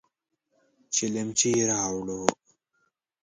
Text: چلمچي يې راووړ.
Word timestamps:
چلمچي 0.95 1.49
يې 1.57 1.63
راووړ. 1.69 2.09